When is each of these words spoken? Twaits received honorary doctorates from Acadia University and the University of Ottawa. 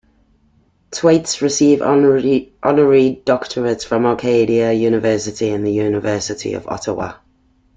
Twaits 0.89 1.43
received 1.43 1.83
honorary 1.83 2.49
doctorates 3.27 3.83
from 3.85 4.07
Acadia 4.07 4.71
University 4.73 5.51
and 5.51 5.63
the 5.63 5.71
University 5.73 6.55
of 6.55 6.67
Ottawa. 6.67 7.17